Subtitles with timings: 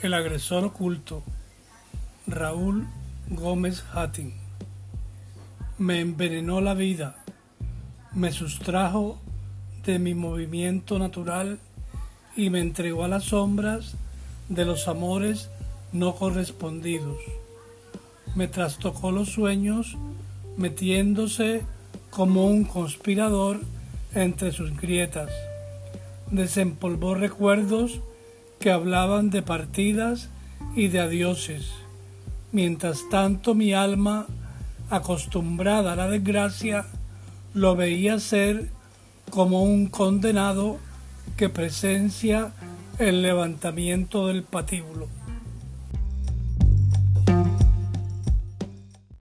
[0.00, 1.24] El agresor oculto,
[2.28, 2.86] Raúl
[3.30, 4.32] Gómez Hattin.
[5.76, 7.16] Me envenenó la vida,
[8.12, 9.18] me sustrajo
[9.84, 11.58] de mi movimiento natural
[12.36, 13.96] y me entregó a las sombras
[14.48, 15.50] de los amores
[15.92, 17.18] no correspondidos.
[18.36, 19.96] Me trastocó los sueños
[20.56, 21.62] metiéndose
[22.10, 23.62] como un conspirador
[24.14, 25.32] entre sus grietas.
[26.30, 28.00] Desempolvó recuerdos
[28.60, 30.28] que hablaban de partidas
[30.74, 31.70] y de adioses.
[32.52, 34.26] Mientras tanto mi alma,
[34.90, 36.86] acostumbrada a la desgracia,
[37.54, 38.70] lo veía ser
[39.30, 40.78] como un condenado
[41.36, 42.52] que presencia
[42.98, 45.08] el levantamiento del patíbulo.